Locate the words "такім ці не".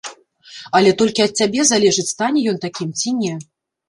2.65-3.35